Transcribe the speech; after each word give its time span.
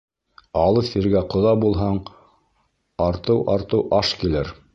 Алыҫ 0.61 0.87
ергә 0.99 1.21
ҡоҙа 1.33 1.51
булһаң, 1.65 1.99
артыу-артыу 3.11 3.85
аш 4.01 4.17
килер 4.25 4.53